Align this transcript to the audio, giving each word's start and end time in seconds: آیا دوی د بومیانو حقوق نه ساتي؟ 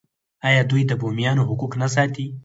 آیا 0.47 0.61
دوی 0.71 0.83
د 0.87 0.91
بومیانو 1.01 1.47
حقوق 1.49 1.71
نه 1.81 1.87
ساتي؟ 1.95 2.27